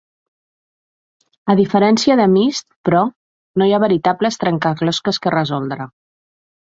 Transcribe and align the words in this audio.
A 1.53 1.55
diferència 1.59 2.17
de 2.21 2.25
Myst, 2.31 2.67
però, 2.89 3.03
no 3.63 3.67
hi 3.69 3.75
ha 3.77 3.83
veritables 3.87 4.43
trencaclosques 4.45 5.21
que 5.27 5.35
resoldre. 5.41 5.87